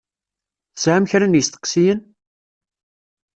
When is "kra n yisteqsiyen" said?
1.09-1.99